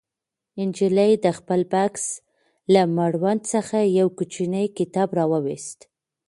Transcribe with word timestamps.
نجلۍ 0.69 1.13
د 1.25 1.27
خپل 1.37 1.61
بکس 1.71 2.05
له 2.73 2.81
مړوند 2.97 3.41
څخه 3.53 3.77
یو 3.97 4.07
کوچنی 4.17 4.65
کتاب 4.77 5.09
راوویست. 5.17 5.79